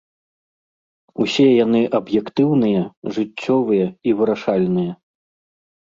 Усе 1.25 1.45
яны 1.65 1.81
аб'ектыўныя, 1.99 2.81
жыццёвыя 3.19 3.87
і 4.07 4.19
вырашальныя. 4.19 4.91